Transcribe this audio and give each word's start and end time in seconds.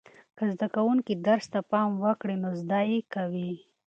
که 0.37 0.43
زده 0.53 0.67
کوونکي 0.75 1.13
درس 1.27 1.45
ته 1.53 1.59
پام 1.71 1.89
وکړي 2.05 2.35
نو 2.43 2.49
زده 2.61 2.79
یې 2.91 2.99
کوي. 3.13 3.51